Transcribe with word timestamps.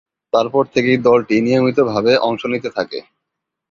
তারপর 0.33 0.63
থেকেই 0.73 0.97
দলটি 1.05 1.35
নিয়মিতভাবে 1.45 2.11
অংশ 2.27 2.41
নিতে 2.53 2.69
থাকে। 2.77 2.99